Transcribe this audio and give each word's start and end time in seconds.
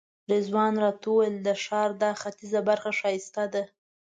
رضوان 0.31 0.73
راته 0.83 1.05
وویل 1.09 1.35
د 1.43 1.49
ښار 1.63 1.89
دا 2.03 2.11
ختیځه 2.21 2.59
برخه 2.69 2.89
ښایسته 2.99 3.43
ده. 3.53 3.63